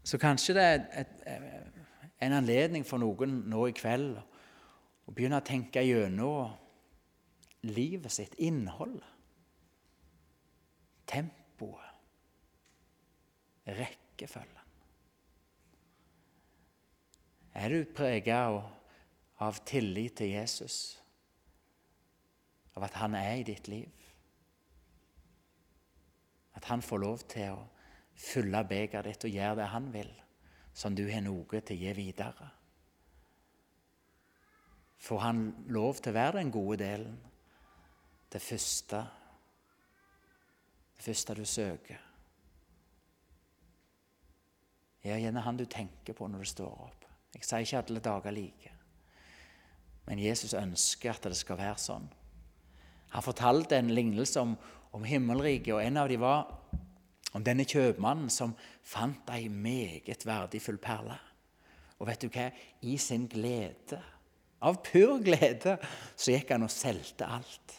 [0.09, 1.83] Så kanskje det er et, et,
[2.25, 6.55] en anledning for noen nå i kveld å begynne å tenke gjennom
[7.69, 9.05] livet sitt, innholdet,
[11.09, 12.01] tempoet,
[13.69, 14.65] rekkefølgen.
[17.59, 18.43] Er du prega
[19.45, 20.77] av tillit til Jesus,
[22.79, 24.07] av at han er i ditt liv?
[26.57, 27.67] At han får lov til å
[28.19, 30.11] fylle begeret ditt og gjøre det han vil,
[30.75, 32.49] som du har noe til å gi videre.
[34.99, 37.15] Får han lov til å være den gode delen,
[38.29, 39.05] det første,
[40.97, 42.05] det første du søker?
[45.09, 47.07] Er gjerne han du tenker på når du står opp.
[47.33, 48.73] Jeg sier ikke alle dager like.
[50.09, 52.09] Men Jesus ønsker at det skal være sånn.
[53.15, 54.57] Han fortalte en lignelse om,
[54.93, 56.51] om himmelriket, og en av dem var
[57.37, 58.55] om denne kjøpmannen som
[58.87, 61.19] fant ei meget verdifull perle.
[61.99, 62.49] Og vet du hva?
[62.87, 64.01] I sin glede,
[64.63, 65.77] av pur glede,
[66.17, 67.77] så gikk han og solgte alt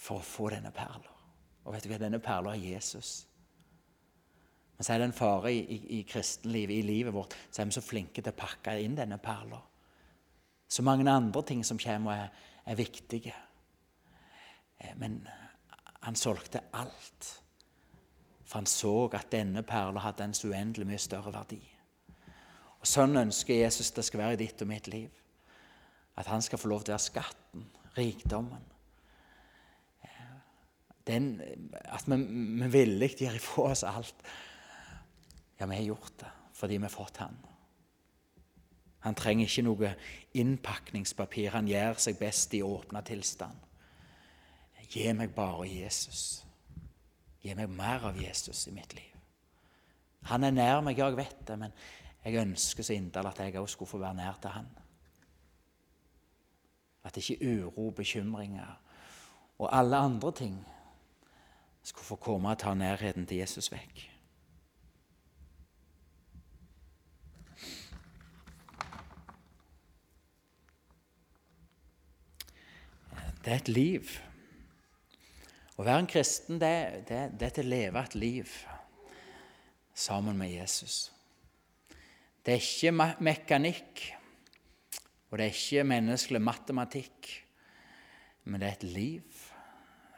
[0.00, 1.16] for å få denne perla.
[1.64, 2.00] Og vet du hva?
[2.02, 3.12] Denne perla er Jesus.
[4.76, 7.68] Men så er det en fare i, i, i kristenlivet, i livet vårt, så er
[7.68, 9.58] vi så flinke til å pakke inn denne perla.
[10.70, 13.34] Så mange andre ting som kommer, er, er viktige.
[14.78, 15.20] Eh, men
[16.00, 17.28] han solgte alt
[18.50, 21.60] for han så at denne perla hadde en så uendelig mye større verdi.
[22.80, 25.12] Og Sånn ønsker Jesus det skal være i ditt og mitt liv.
[26.18, 28.66] At han skal få lov til å være skatten, rikdommen.
[31.06, 31.30] Den,
[31.86, 32.18] at vi,
[32.58, 34.26] vi villig gir ifra oss alt.
[35.60, 37.38] Ja, vi har gjort det fordi vi har fått han.
[39.06, 39.94] Han trenger ikke noe
[40.36, 41.54] innpakningspapir.
[41.54, 43.56] Han gjør seg best i åpna tilstand.
[44.90, 46.42] Gi meg bare Jesus.
[47.40, 49.16] Gi meg mer av Jesus i mitt liv.
[50.28, 51.72] Han er nær meg, jeg vet det, men
[52.24, 54.68] jeg ønsker så inderlig at jeg òg skulle få være nær til han.
[57.04, 58.76] At ikke uro, bekymringer
[59.58, 60.60] og alle andre ting
[61.82, 64.06] skulle få komme og ta nærheten til Jesus vekk.
[73.44, 74.04] Det er et liv
[75.80, 78.52] å være en kristen, det, det, det er til å leve et liv
[79.96, 81.06] sammen med Jesus.
[82.44, 84.02] Det er ikke mekanikk,
[85.30, 87.30] og det er ikke menneskelig matematikk,
[88.44, 89.44] men det er et liv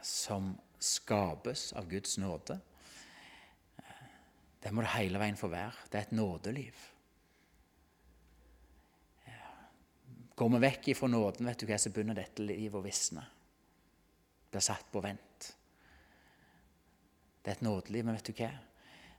[0.02, 2.56] som skapes av Guds nåde.
[4.62, 5.86] Det må det hele veien få være.
[5.90, 6.82] Det er et nådeliv.
[10.38, 13.26] Går vi vekk ifra nåden, vet du hva, så begynner dette livet å visne.
[14.52, 15.48] Blir satt på vent.
[17.42, 18.52] Det er et nådeliv, men vet du hva?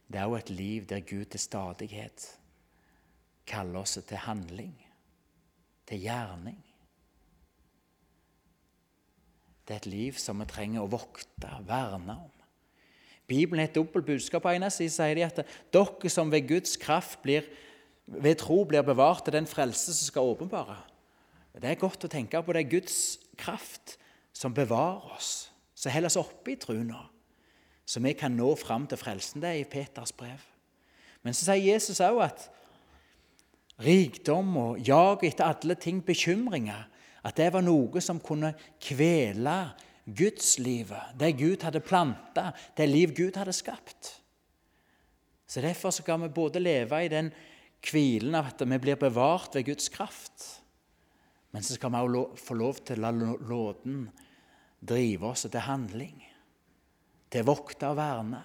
[0.08, 2.28] Det er òg et liv der Gud til stadighet
[3.48, 4.76] kaller oss til handling,
[5.90, 6.62] til gjerning.
[9.64, 12.32] Det er et liv som vi trenger å vokte, verne om.
[13.28, 14.44] Bibelen er et dobbelt budskap.
[14.44, 15.44] På ene siden sier de at
[15.74, 17.48] dere som ved Guds kraft blir,
[18.06, 20.82] ved tro blir bevart til den frelse som skal åpenbare.
[21.56, 22.56] Det er godt å tenke på.
[22.56, 22.98] Det er Guds
[23.40, 23.96] kraft
[24.34, 26.92] som bevarer oss, som holder oss oppe i troen
[27.86, 29.42] så vi kan nå fram til frelsen.
[29.44, 30.42] Det er i Peters brev.
[31.24, 32.48] Men så sier Jesus òg at
[33.84, 36.88] rikdom og jag etter alle ting, bekymringer,
[37.24, 39.58] at det var noe som kunne kvele
[40.04, 44.10] Gudslivet, det Gud hadde planta, det liv Gud hadde skapt.
[45.48, 47.30] Så Derfor skal vi både leve i den
[47.88, 50.60] hvilen av at vi blir bevart ved Guds kraft,
[51.56, 54.10] men så skal vi også få lov til å la låten
[54.84, 56.18] drive oss til handling,
[57.32, 58.42] til å vokte og verne,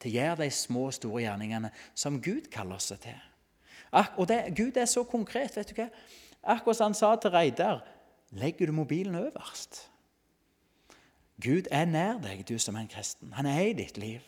[0.00, 3.18] til å gjøre de små og store gjerningene som Gud kaller oss til.
[4.16, 5.56] Og det, Gud er så konkret.
[5.56, 5.88] vet du hva?
[6.46, 7.82] Akkurat som han sa til Reidar
[8.36, 9.86] legger du mobilen øverst.
[11.42, 13.32] Gud er nær deg, du som er en kristen.
[13.36, 14.24] Han er i ditt liv.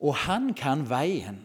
[0.00, 1.44] Og han kan veien.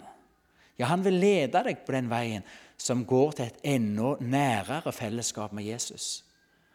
[0.79, 2.45] Ja, han vil lede deg på den veien
[2.77, 6.25] som går til et enda nærere fellesskap med Jesus.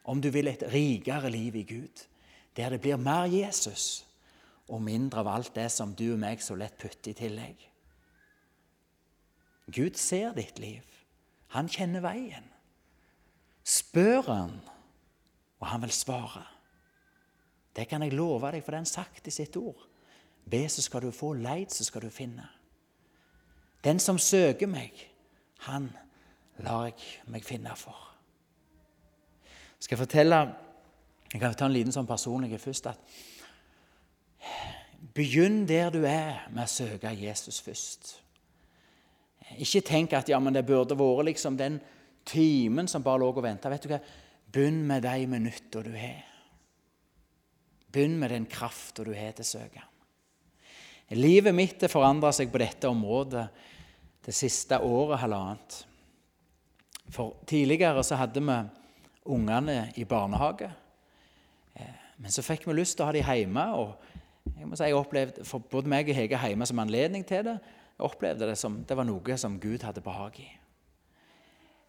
[0.04, 2.06] Om du vil et rikere liv i Gud,
[2.60, 4.04] der det blir mer Jesus
[4.70, 7.66] og mindre av alt det som du og meg så lett putter i tillegg.
[9.70, 10.86] Gud ser ditt liv.
[11.54, 12.46] Han kjenner veien.
[13.66, 14.54] Spør han,
[15.60, 16.44] og han vil svare.
[17.76, 19.86] Det kan jeg love deg, for det har han sagt i sitt ord.
[20.50, 21.32] Be, så skal du få.
[21.38, 22.46] Leid, så skal du finne.
[23.84, 24.94] Den som søker meg,
[25.66, 25.90] han
[26.64, 27.96] lar jeg meg finne for.
[29.80, 30.40] Skal jeg fortelle
[31.30, 32.90] Jeg kan ta en liten sånn personlig først.
[32.90, 32.98] at
[35.14, 38.16] Begynn der du er, med å søke Jesus først.
[39.58, 41.80] Ikke tenk at ja, men det burde vært liksom den
[42.28, 43.70] timen som bare lå og venta.
[44.50, 46.26] Begynn med de minutter du har.
[47.90, 49.86] Begynn med den krafta du har til å søke.
[51.18, 53.48] Livet mitt har forandra seg på dette området
[54.26, 55.78] det siste året, halvannet.
[57.10, 58.58] For tidligere så hadde vi
[59.34, 60.70] ungene i barnehage.
[62.20, 63.66] Men så fikk vi lyst til å ha dem hjemme.
[63.80, 67.44] og jeg må si jeg opplevde, for Både meg og Hege hjemme som anledning til
[67.46, 67.58] det.
[67.96, 70.48] Jeg opplevde det som det var noe som Gud hadde behag i.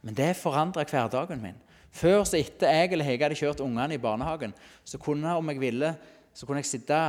[0.02, 1.60] Men det forandra hverdagen min.
[1.92, 4.54] Før så etter jeg eller Hege hadde kjørt ungene i barnehagen,
[4.88, 5.92] så kunne om jeg ville,
[6.34, 7.00] så kunne jeg sitte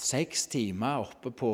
[0.00, 1.52] seks timer oppe på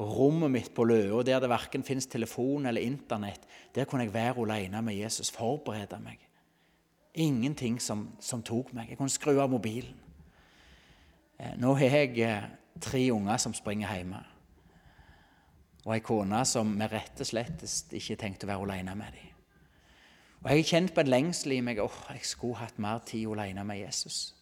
[0.00, 3.44] rommet mitt på Løa, der det verken finnes telefon eller Internett.
[3.74, 6.20] Der kunne jeg være alene med Jesus, forberede meg.
[7.14, 8.92] Ingenting som, som tok meg.
[8.92, 9.96] Jeg kunne skru av mobilen.
[11.40, 12.48] Eh, nå har jeg eh,
[12.80, 14.20] tre unger som springer hjemme,
[15.86, 17.64] og ei kone som vi rett og slett
[17.96, 19.28] ikke tenkte å være alene med dem.
[20.40, 23.28] Og Jeg har kjent på en lengsel i meg åh, jeg skulle hatt mer tid
[23.28, 24.34] alene med Jesus.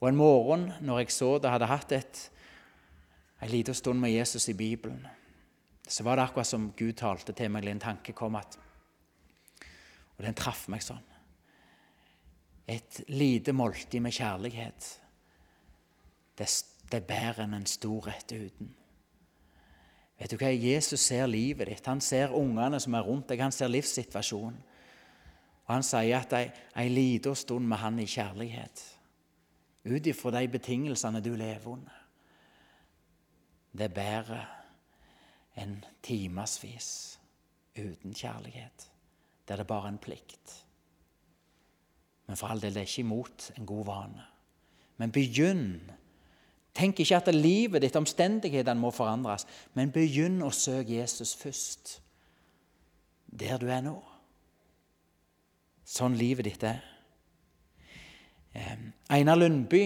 [0.00, 2.20] Og En morgen når jeg så det, hadde hatt et,
[3.40, 5.06] en liten stund med Jesus i Bibelen,
[5.88, 8.58] så var det akkurat som Gud talte til meg, eller en tanke kom at
[10.16, 11.04] Og den traff meg sånn.
[12.68, 15.00] Et lite måltid med kjærlighet,
[16.40, 18.72] det, er bedre enn en stor rett uten.
[20.20, 20.50] Vet du hva?
[20.52, 21.86] Jesus ser livet ditt.
[21.88, 23.40] Han ser ungene som er rundt deg.
[23.40, 24.58] Han ser livssituasjonen.
[25.70, 26.48] Og Han sier at ei,
[26.82, 28.80] ei lita stund med han i kjærlighet,
[29.86, 32.00] ut ifra de betingelsene du lever under,
[33.70, 34.40] det er bedre
[35.62, 37.20] enn timevis
[37.78, 38.88] uten kjærlighet,
[39.46, 40.56] der det bare er en plikt.
[42.26, 44.26] Men for all del, det er ikke imot en god vane.
[44.98, 45.78] Men begynn
[46.74, 51.96] Tenk ikke at livet ditt, omstendighetene, må forandres, men begynn å søke Jesus først,
[53.26, 53.96] der du er nå.
[55.86, 56.78] Sånn livet ditt er.
[59.10, 59.84] Einar Lundby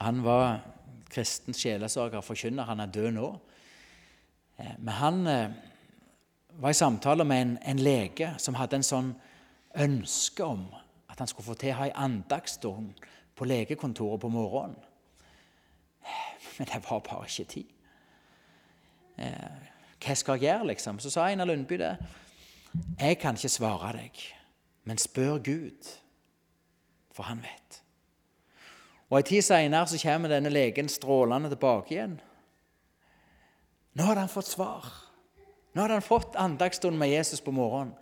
[0.00, 0.60] han var
[1.12, 2.64] kristen og forkynner.
[2.64, 3.28] Han er død nå.
[4.78, 5.50] Men han eh,
[6.60, 9.10] var i samtale med en, en, lege som hadde en sånn
[9.76, 10.64] ønske om
[11.08, 13.02] at han skulle få til å ha en andagsstund
[13.36, 14.78] på legekontoret på morgenen.
[16.58, 17.72] Men det var bare ikke tid.
[19.18, 19.66] Eh,
[20.04, 20.98] hva skal jeg gjøre, liksom?
[20.98, 21.96] Så sa Einar Lundby det.
[23.00, 24.22] Jeg kan ikke svare deg,
[24.84, 25.88] men spør Gud,
[27.12, 27.80] for han vet.
[29.10, 32.20] Og En tid seinere kommer denne legen strålende tilbake igjen.
[33.94, 34.84] Nå hadde han fått svar.
[35.74, 37.94] Nå hadde han fått andagsstund med Jesus på morgenen.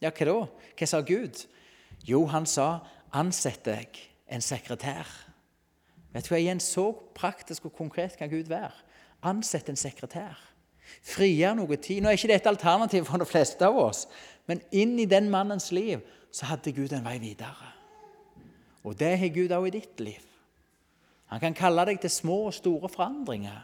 [0.00, 0.36] Ja, hva da?
[0.76, 1.46] Hva sa Gud?
[2.04, 2.80] Jo, han sa
[3.12, 3.88] 'ansett deg
[4.28, 5.29] en sekretær'.
[6.14, 8.72] Vet du hva, Igjen så praktisk og konkret kan Gud være.
[9.22, 10.38] Ansett en sekretær.
[11.06, 12.00] Frigjør noe tid.
[12.02, 14.06] Nå er ikke det et alternativ for de fleste av oss,
[14.50, 16.02] men inn i den mannens liv
[16.34, 17.74] så hadde Gud en vei videre.
[18.82, 20.24] Og det har Gud òg i ditt liv.
[21.30, 23.60] Han kan kalle deg til små og store forandringer.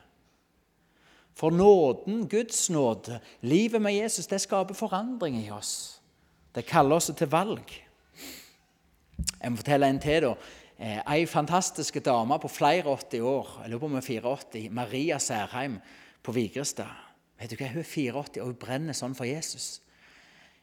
[1.36, 6.00] For nåden, Guds nåde, livet med Jesus, det skaper forandring i oss.
[6.54, 7.72] Det kaller oss til valg.
[9.42, 10.22] Jeg må fortelle en til.
[10.22, 10.34] da.
[10.78, 14.70] Eh, ei fantastisk dame på flere 80 år, jeg lurer på om hun er 84,
[14.70, 15.78] Maria Særheim
[16.22, 17.04] på Vigrestad.
[17.40, 19.80] Vet du hva, Hun er 84 og hun brenner sånn for Jesus.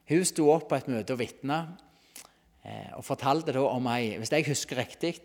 [0.10, 1.60] Hun sto opp på et møte og vitna
[2.64, 5.16] eh, og fortalte da om ei hvis jeg husker riktig,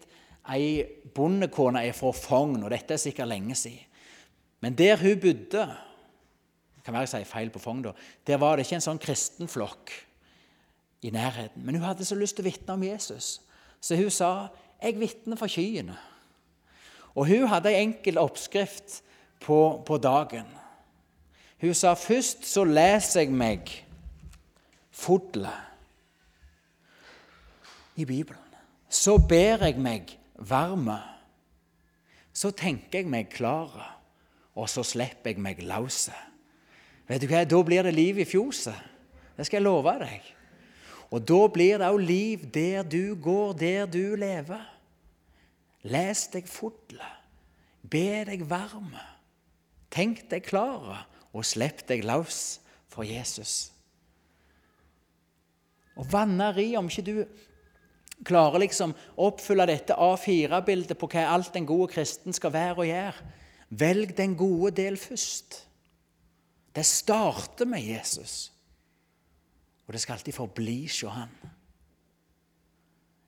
[0.48, 0.84] ei
[1.14, 3.84] bondekone er fra Fogn, og dette er sikkert lenge siden.
[4.60, 5.66] Men der hun bodde
[6.88, 7.92] kan være jeg sier feil på Fogn da,
[8.26, 9.92] der var det ikke en sånn kristenflokk
[11.04, 11.60] i nærheten.
[11.60, 13.42] Men hun hadde så lyst til å vitne om Jesus,
[13.80, 14.30] så hun sa
[14.82, 15.96] 'Jeg vitner for skyene'.
[17.14, 19.02] Og hun hadde en enkel oppskrift
[19.40, 20.46] på, på dagen.
[21.60, 23.72] Hun sa først så leser jeg meg
[24.90, 25.66] fodlet
[27.96, 28.42] i Bibelen.
[28.88, 31.00] Så ber jeg meg varme.
[32.32, 33.84] Så tenker jeg meg klare,
[34.54, 36.14] og så slipper jeg meg lause.
[37.08, 38.78] Vet du hva, Da blir det liv i fjoset.
[39.36, 40.34] Det skal jeg love deg.
[41.10, 44.64] Og da blir det òg liv der du går, der du lever.
[45.88, 47.14] Les deg fulle.
[47.88, 49.00] be deg varme,
[49.88, 52.58] tenk deg klare, og slipp deg løs
[52.90, 53.70] for Jesus.
[55.98, 57.14] Og vanneri, om ikke du
[58.26, 63.32] klarer liksom oppfylle dette A4-bildet på hva alt den gode kristen skal være og gjøre,
[63.78, 65.62] velg den gode del først.
[66.74, 68.52] Det starter med Jesus,
[69.88, 71.30] og det skal alltid forbli hos han.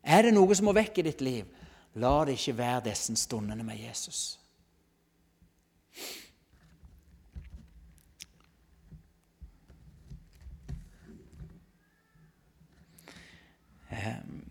[0.05, 1.49] Er det noe som må vekk i ditt liv,
[1.95, 4.37] la det ikke være disse stundene med Jesus.
[13.91, 14.45] Um,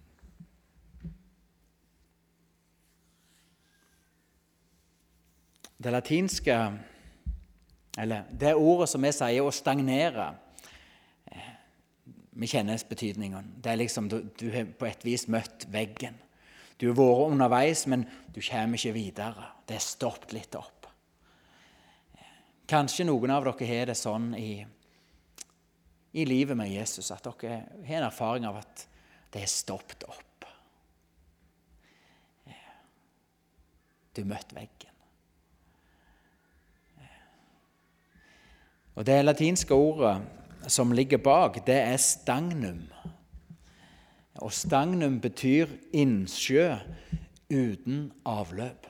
[5.83, 6.57] det latinske
[7.97, 10.33] eller det ordet som vi sier å stagnere
[12.39, 13.53] Vi kjenner betydningen.
[13.59, 16.15] Det er liksom du, du har på et vis møtt veggen.
[16.79, 19.49] Du har vært underveis, men du kommer ikke videre.
[19.67, 20.87] Det er stoppet litt opp.
[22.69, 24.61] Kanskje noen av dere har det sånn i,
[26.15, 28.85] i livet med Jesus at dere har en erfaring av at
[29.33, 30.25] det er stoppet opp.
[34.15, 34.95] Du møtte veggen.
[38.95, 42.87] Og Det latinske ordet som ligger bak, det er stagnum.
[44.35, 46.75] Og stagnum betyr innsjø
[47.51, 48.87] uten avløp.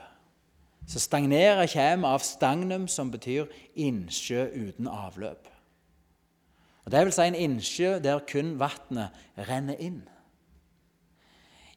[0.87, 3.45] Så stagnere kommer av stagnum, som betyr
[3.75, 5.47] innsjø uten avløp.
[6.85, 10.01] Og Det vil si en innsjø der kun vannet renner inn.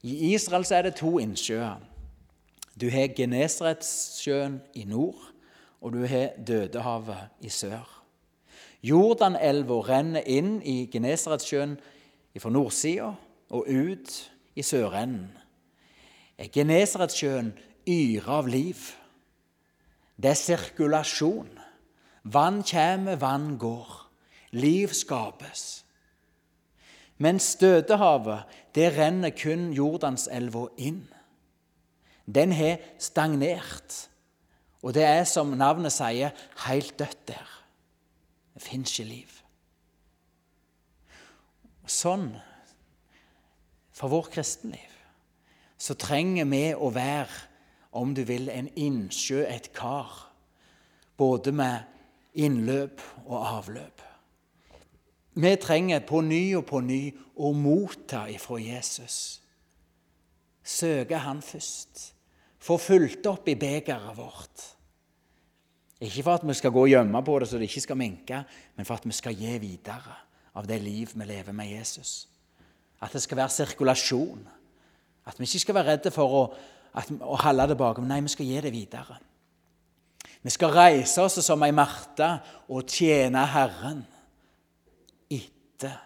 [0.03, 1.82] I Israel er det to innsjøer.
[2.80, 5.20] Du har Genesaretsjøen i nord,
[5.80, 8.01] og du har Dødehavet i sør.
[8.82, 11.76] Jordanelva renner inn i Genesaretsjøen
[12.40, 13.12] fra nordsida
[13.54, 14.14] og ut
[14.58, 15.30] i sørenden.
[16.52, 17.52] Genesaretsjøen
[17.86, 18.80] yrer av liv.
[20.18, 21.50] Det er sirkulasjon.
[22.24, 23.94] Vann kommer, vann går.
[24.58, 25.84] Liv skapes.
[27.22, 31.04] Mens Stødehavet, det renner kun Jordanselva inn.
[32.26, 34.08] Den har stagnert,
[34.82, 36.34] og det er, som navnet sier,
[36.66, 37.51] helt dødt der.
[38.62, 39.30] Det fins ikke liv.
[41.90, 42.28] Sånn,
[43.90, 44.92] for vårt kristenliv,
[45.82, 47.48] så trenger vi å være,
[47.98, 50.14] om du vil, en innsjø, et kar.
[51.18, 54.04] Både med innløp og avløp.
[55.42, 57.00] Vi trenger på ny og på ny
[57.34, 59.42] å motta ifra Jesus.
[60.62, 62.12] Søke Han først.
[62.62, 64.64] Få fulgt opp i begeret vårt.
[66.03, 68.42] Ikke for at vi skal gå og gjemme på det så det ikke skal minke,
[68.76, 70.16] men for at vi skal gi videre
[70.59, 72.26] av det liv vi lever med Jesus.
[73.03, 74.48] At det skal være sirkulasjon.
[75.26, 76.42] At vi ikke skal være redde for å,
[76.98, 78.00] at, å holde det bak.
[78.03, 79.18] Nei, vi skal gi det videre.
[80.42, 82.32] Vi skal reise oss som ei Marte
[82.74, 84.03] og tjene Herren
[85.30, 86.00] etter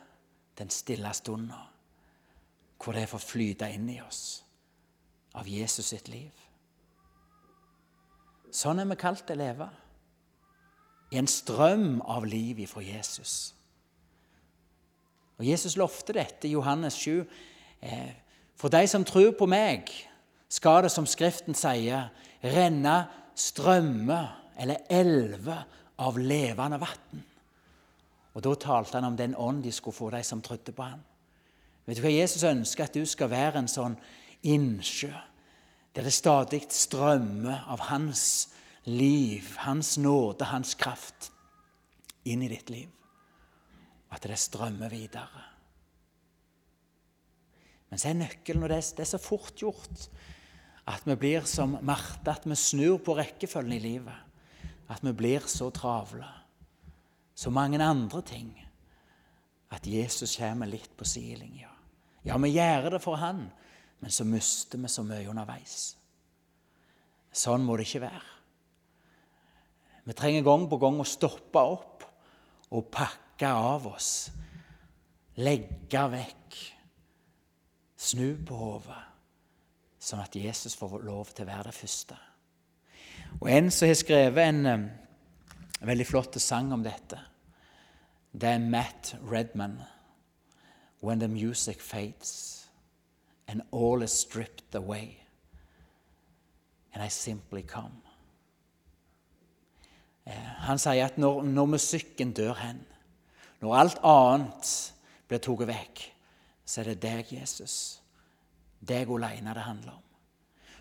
[0.61, 1.63] den stille stunda,
[2.77, 4.43] hvor det får flyte inn i oss
[5.37, 6.33] av Jesus sitt liv.
[8.53, 9.73] Sånn er vi kalt til å leve
[11.11, 13.55] i en strøm av liv ifra Jesus.
[15.37, 17.25] Og Jesus lovte dette i Johannes 7.
[17.83, 18.13] Eh,
[18.57, 19.91] for de som tror på meg,
[20.49, 22.09] skal det, som Skriften sier,
[22.43, 22.97] renne
[23.37, 24.29] strømmer
[24.59, 25.67] eller elver
[26.01, 27.25] av levende vann.
[28.37, 31.01] Og Da talte han om den ånd de skulle få, de som trodde på ham.
[31.87, 32.85] Vet du hva Jesus ønsker?
[32.85, 33.97] At du skal være en sånn
[34.43, 35.13] innsjø
[35.97, 38.51] der det stadig strømmer av hans
[38.87, 41.33] liv, Hans nåde, Hans kraft
[42.27, 42.91] inn i ditt liv.
[44.09, 45.43] Og at det strømmer videre.
[47.91, 50.09] Men så er nøkkelen, og det er, så fort gjort,
[50.87, 54.23] at vi blir som Marte, at vi snur på rekkefølgen i livet.
[54.91, 56.27] At vi blir så travle.
[57.35, 58.53] Så mange andre ting.
[59.71, 61.71] At Jesus kommer litt på sidelinja.
[62.27, 63.49] Ja, vi gjør det for han,
[64.01, 65.97] men så mister vi så mye underveis.
[67.33, 68.36] Sånn må det ikke være.
[70.07, 72.05] Vi trenger gang på gang å stoppe opp
[72.71, 74.11] og pakke av oss.
[75.43, 76.59] Legge vekk.
[78.07, 79.01] Snu på hodet,
[79.99, 82.19] sånn at Jesus får lov til å være det første.
[83.41, 87.19] Og En som har skrevet en, en eh, veldig flott sang om dette,
[88.37, 89.81] det er Matt Redman.
[91.01, 92.69] When the music fades
[93.49, 95.23] and all is stripped away,
[96.93, 98.06] and I simply come.
[100.27, 102.83] Eh, han sier at når, når musikken dør hen,
[103.63, 104.73] når alt annet
[105.31, 106.03] blir tatt vekk,
[106.67, 108.01] så er det deg, Jesus.
[108.83, 110.03] Deg alene det handler om.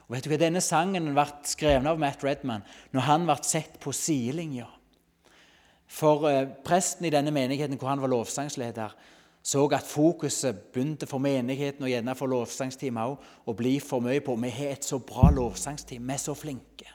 [0.06, 3.80] Og vet du hva, Denne sangen ble skrevet av Matt Redman når han ble sett
[3.82, 4.68] på sidelinja.
[5.86, 8.94] For eh, presten i denne menigheten hvor han var lovsangsleder,
[9.46, 14.24] så at fokuset begynte for menigheten og gjerne for lovsangsteamet òg å bli for mye
[14.26, 16.95] på Vi har et så bra lovsangsteam, vi er så flinke.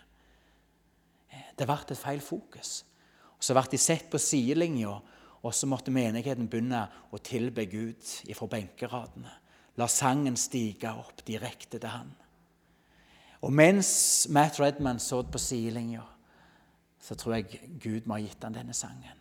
[1.61, 2.85] Det ble et feil fokus.
[3.37, 4.95] Og Så ble de sett på sidelinja,
[5.41, 9.33] og så måtte menigheten begynne å tilbe Gud ifra benkeradene.
[9.77, 12.11] La sangen stige opp direkte til han.
[13.41, 16.03] Og mens Matt Redman så på sidelinja,
[17.01, 19.21] så tror jeg Gud må ha gitt han denne sangen.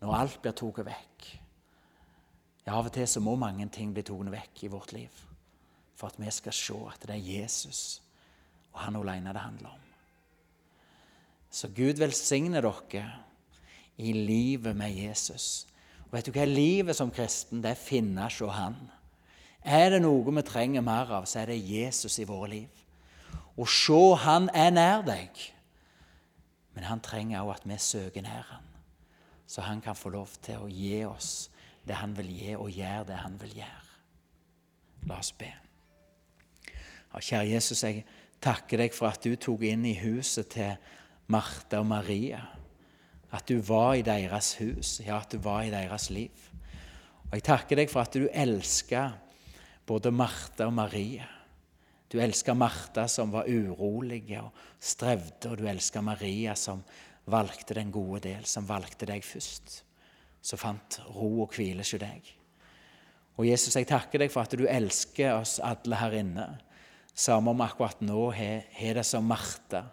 [0.00, 1.28] Når alt blir tatt vekk.
[2.66, 5.26] Ja, Av og til så må mange ting bli tatt vekk i vårt liv
[6.00, 8.00] for at vi skal se at det er Jesus
[8.72, 9.89] og han alene det handler om.
[11.50, 13.04] Så Gud velsigne dere
[13.98, 15.66] i livet med Jesus.
[16.06, 16.46] Og vet du hva?
[16.46, 18.76] Livet som kristen det er finne Han.
[19.62, 22.68] Er det noe vi trenger mer av, så er det Jesus i våre liv.
[23.56, 25.30] Å se Han er nær deg.
[26.74, 28.66] Men han trenger òg at vi søker nær han,
[29.46, 31.50] så han kan få lov til å gi oss
[31.84, 33.90] det han vil gi, og gjøre det han vil gjøre.
[35.10, 35.50] La oss be.
[37.10, 38.04] Ja, kjære Jesus, jeg
[38.40, 40.76] takker deg for at du tok inn i huset til
[41.30, 42.40] Martha og Maria.
[43.30, 46.48] At du var i deres hus, ja, at du var i deres liv.
[47.30, 49.12] Og Jeg takker deg for at du elsker
[49.86, 51.28] både Martha og Maria.
[52.10, 54.50] Du elska Martha, som var urolig og
[54.82, 56.82] strevde, og du elska Maria, som
[57.30, 59.84] valgte den gode del, som valgte deg først.
[60.42, 62.32] Som fant ro og hvile hos deg.
[63.38, 66.48] Og Jesus, jeg takker deg for at du elsker oss alle her inne.
[67.14, 69.84] Samme om akkurat nå har det som Martha,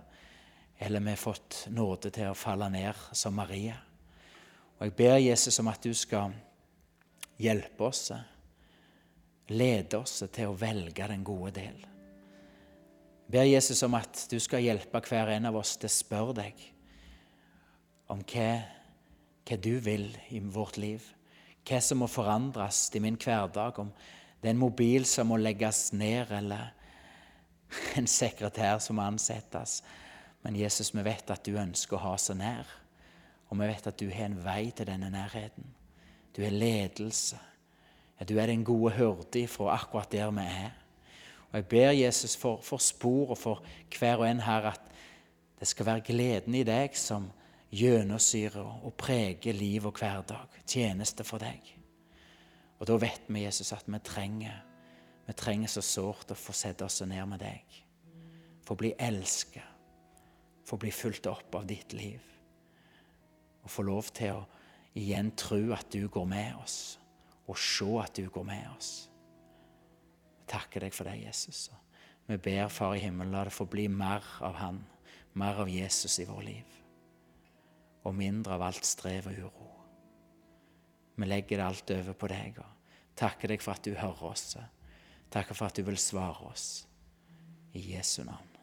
[0.80, 3.76] eller vi har fått nåde til å falle ned som Maria.
[4.78, 6.36] Og jeg ber Jesus om at du skal
[7.42, 8.12] hjelpe oss,
[9.48, 11.86] lede oss til å velge den gode del
[13.28, 16.64] ber Jesus om at du skal hjelpe hver en av oss til å spørre deg
[18.12, 18.50] om hva,
[19.44, 21.04] hva du vil i vårt liv,
[21.68, 23.92] hva som må forandres i min hverdag, om
[24.40, 26.72] det er en mobil som må legges ned, eller
[28.00, 29.82] en sekretær som må ansettes.
[30.48, 32.70] Men Jesus, vi vet at du ønsker å ha så nær,
[33.50, 35.66] og vi vet at du har en vei til denne nærheten.
[36.32, 37.36] Du er ledelse.
[38.16, 40.72] Ja, du er den gode hyrde fra akkurat der vi er.
[41.50, 44.90] Og Jeg ber Jesus for, for spor og for hver og en her at
[45.60, 47.28] det skal være gleden i deg som
[47.76, 51.60] gjennomsyrer og preger liv og hverdag, tjeneste for deg.
[52.80, 54.64] Og da vet vi, Jesus, at vi trenger,
[55.28, 57.82] vi trenger så sårt å få sette oss ned med deg.
[58.64, 59.76] Få bli elsket,
[60.68, 62.24] få bli fulgt opp av ditt liv.
[63.64, 64.46] Og få lov til å
[64.98, 66.98] igjen tro at du går med oss,
[67.48, 68.92] og se at du går med oss
[70.48, 71.68] takker deg for det, Jesus.
[72.28, 74.82] Vi ber, Far i himmelen, la det få bli mer av Han,
[75.34, 76.76] mer av Jesus i vår liv.
[78.08, 79.72] Og mindre av alt strev og uro.
[81.18, 84.52] Vi legger det alt over på deg og takker deg for at du hører oss.
[85.34, 86.86] Takker for at du vil svare oss.
[87.74, 88.57] I Jesu navn.